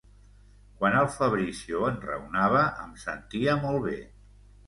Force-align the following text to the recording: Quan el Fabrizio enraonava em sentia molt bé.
Quan 0.79 0.95
el 1.01 1.09
Fabrizio 1.15 1.83
enraonava 1.89 2.63
em 2.85 2.97
sentia 3.05 3.57
molt 3.67 3.85
bé. 3.87 3.99